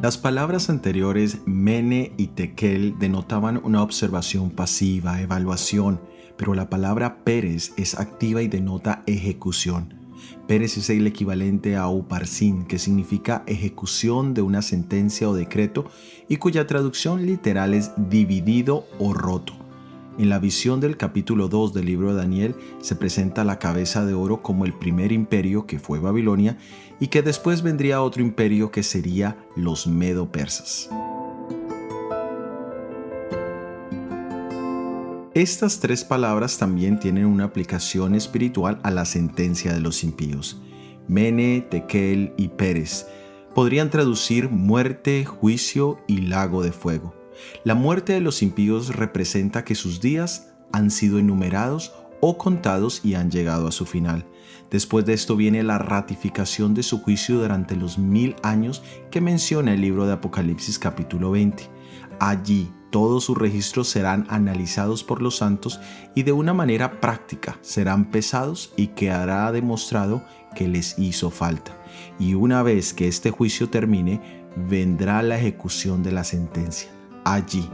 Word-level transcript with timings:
Las 0.00 0.16
palabras 0.16 0.70
anteriores 0.70 1.38
mene 1.44 2.12
y 2.16 2.28
tekel 2.28 2.96
denotaban 3.00 3.60
una 3.64 3.82
observación 3.82 4.50
pasiva, 4.50 5.20
evaluación, 5.20 6.00
pero 6.36 6.54
la 6.54 6.70
palabra 6.70 7.24
Pérez 7.24 7.72
es 7.76 7.98
activa 7.98 8.40
y 8.40 8.46
denota 8.46 9.02
ejecución. 9.06 9.94
Pérez 10.46 10.76
es 10.76 10.88
el 10.90 11.04
equivalente 11.08 11.74
a 11.74 11.88
uparsin, 11.88 12.64
que 12.64 12.78
significa 12.78 13.42
ejecución 13.48 14.34
de 14.34 14.42
una 14.42 14.62
sentencia 14.62 15.28
o 15.28 15.34
decreto 15.34 15.86
y 16.28 16.36
cuya 16.36 16.68
traducción 16.68 17.26
literal 17.26 17.74
es 17.74 17.90
dividido 17.96 18.86
o 19.00 19.12
roto. 19.14 19.57
En 20.18 20.30
la 20.30 20.40
visión 20.40 20.80
del 20.80 20.96
capítulo 20.96 21.46
2 21.46 21.74
del 21.74 21.86
libro 21.86 22.10
de 22.10 22.16
Daniel 22.16 22.56
se 22.80 22.96
presenta 22.96 23.44
la 23.44 23.60
cabeza 23.60 24.04
de 24.04 24.14
oro 24.14 24.42
como 24.42 24.64
el 24.64 24.74
primer 24.74 25.12
imperio 25.12 25.64
que 25.64 25.78
fue 25.78 26.00
Babilonia 26.00 26.58
y 26.98 27.06
que 27.06 27.22
después 27.22 27.62
vendría 27.62 28.02
otro 28.02 28.20
imperio 28.20 28.72
que 28.72 28.82
sería 28.82 29.36
los 29.54 29.86
medo-persas. 29.86 30.90
Estas 35.34 35.78
tres 35.78 36.02
palabras 36.02 36.58
también 36.58 36.98
tienen 36.98 37.24
una 37.24 37.44
aplicación 37.44 38.16
espiritual 38.16 38.80
a 38.82 38.90
la 38.90 39.04
sentencia 39.04 39.72
de 39.72 39.80
los 39.80 40.02
impíos. 40.02 40.60
Mene, 41.06 41.60
Tekel 41.60 42.32
y 42.36 42.48
Pérez 42.48 43.06
podrían 43.54 43.88
traducir 43.88 44.48
muerte, 44.48 45.24
juicio 45.24 46.00
y 46.08 46.22
lago 46.22 46.64
de 46.64 46.72
fuego. 46.72 47.17
La 47.64 47.74
muerte 47.74 48.12
de 48.12 48.20
los 48.20 48.42
impíos 48.42 48.94
representa 48.94 49.64
que 49.64 49.74
sus 49.74 50.00
días 50.00 50.54
han 50.72 50.90
sido 50.90 51.18
enumerados 51.18 51.92
o 52.20 52.38
contados 52.38 53.04
y 53.04 53.14
han 53.14 53.30
llegado 53.30 53.68
a 53.68 53.72
su 53.72 53.86
final. 53.86 54.26
Después 54.70 55.06
de 55.06 55.14
esto 55.14 55.36
viene 55.36 55.62
la 55.62 55.78
ratificación 55.78 56.74
de 56.74 56.82
su 56.82 57.00
juicio 57.00 57.40
durante 57.40 57.76
los 57.76 57.98
mil 57.98 58.36
años 58.42 58.82
que 59.10 59.20
menciona 59.20 59.72
el 59.72 59.80
libro 59.80 60.06
de 60.06 60.12
Apocalipsis 60.12 60.78
capítulo 60.78 61.30
20. 61.30 61.64
Allí 62.20 62.70
todos 62.90 63.24
sus 63.24 63.38
registros 63.38 63.88
serán 63.88 64.26
analizados 64.28 65.04
por 65.04 65.22
los 65.22 65.36
santos 65.36 65.80
y 66.14 66.22
de 66.22 66.32
una 66.32 66.54
manera 66.54 67.00
práctica 67.00 67.58
serán 67.60 68.10
pesados 68.10 68.72
y 68.76 68.88
quedará 68.88 69.50
demostrado 69.52 70.22
que 70.54 70.68
les 70.68 70.98
hizo 70.98 71.30
falta. 71.30 71.76
Y 72.18 72.34
una 72.34 72.62
vez 72.62 72.92
que 72.92 73.08
este 73.08 73.30
juicio 73.30 73.68
termine, 73.68 74.20
vendrá 74.68 75.22
la 75.22 75.38
ejecución 75.38 76.02
de 76.02 76.12
la 76.12 76.24
sentencia 76.24 76.97
allí. 77.34 77.68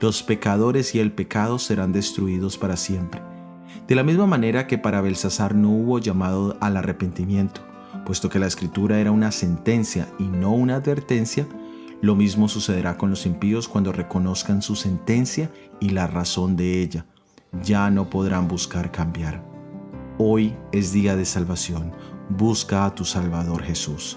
Los 0.00 0.22
pecadores 0.22 0.94
y 0.94 1.00
el 1.00 1.12
pecado 1.12 1.58
serán 1.58 1.92
destruidos 1.92 2.56
para 2.56 2.76
siempre. 2.76 3.22
De 3.86 3.94
la 3.94 4.02
misma 4.02 4.26
manera 4.26 4.66
que 4.66 4.78
para 4.78 5.00
Belsasar 5.00 5.54
no 5.54 5.70
hubo 5.70 5.98
llamado 5.98 6.56
al 6.60 6.76
arrepentimiento, 6.76 7.60
puesto 8.06 8.28
que 8.28 8.38
la 8.38 8.46
escritura 8.46 8.98
era 8.98 9.10
una 9.10 9.32
sentencia 9.32 10.08
y 10.18 10.24
no 10.24 10.52
una 10.52 10.76
advertencia, 10.76 11.46
lo 12.00 12.16
mismo 12.16 12.48
sucederá 12.48 12.96
con 12.96 13.10
los 13.10 13.26
impíos 13.26 13.68
cuando 13.68 13.92
reconozcan 13.92 14.62
su 14.62 14.74
sentencia 14.74 15.50
y 15.80 15.90
la 15.90 16.06
razón 16.06 16.56
de 16.56 16.80
ella. 16.80 17.04
Ya 17.62 17.90
no 17.90 18.08
podrán 18.08 18.48
buscar 18.48 18.90
cambiar. 18.90 19.44
Hoy 20.16 20.54
es 20.72 20.92
día 20.92 21.16
de 21.16 21.24
salvación. 21.24 21.92
Busca 22.28 22.86
a 22.86 22.94
tu 22.94 23.04
Salvador 23.04 23.62
Jesús. 23.62 24.16